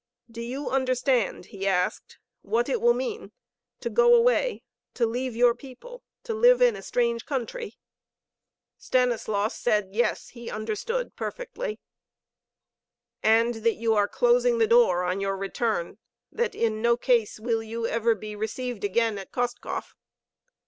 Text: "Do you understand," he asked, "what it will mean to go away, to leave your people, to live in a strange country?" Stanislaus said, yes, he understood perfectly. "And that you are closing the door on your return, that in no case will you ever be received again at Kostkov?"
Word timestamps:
"Do 0.31 0.41
you 0.41 0.67
understand," 0.67 1.45
he 1.45 1.67
asked, 1.67 2.17
"what 2.41 2.67
it 2.67 2.81
will 2.81 2.95
mean 2.95 3.33
to 3.81 3.87
go 3.91 4.15
away, 4.15 4.63
to 4.95 5.05
leave 5.05 5.35
your 5.35 5.53
people, 5.53 6.01
to 6.23 6.33
live 6.33 6.59
in 6.59 6.75
a 6.75 6.81
strange 6.81 7.23
country?" 7.23 7.77
Stanislaus 8.79 9.55
said, 9.55 9.89
yes, 9.91 10.29
he 10.29 10.49
understood 10.49 11.15
perfectly. 11.15 11.79
"And 13.21 13.53
that 13.63 13.75
you 13.75 13.93
are 13.93 14.07
closing 14.07 14.57
the 14.57 14.65
door 14.65 15.03
on 15.03 15.21
your 15.21 15.37
return, 15.37 15.99
that 16.31 16.55
in 16.55 16.81
no 16.81 16.97
case 16.97 17.39
will 17.39 17.61
you 17.61 17.85
ever 17.85 18.15
be 18.15 18.35
received 18.35 18.83
again 18.83 19.19
at 19.19 19.31
Kostkov?" 19.31 19.93